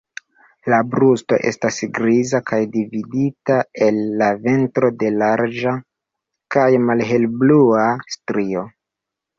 La 0.73 0.77
brusto 0.93 1.37
estas 1.49 1.77
griza, 1.97 2.41
kaj 2.53 2.59
dividita 2.77 3.59
el 3.89 4.01
la 4.23 4.31
ventro 4.49 4.93
de 5.05 5.15
larĝa 5.21 5.79
kaj 6.57 6.69
malhelblua 6.91 7.89
strio. 8.19 8.71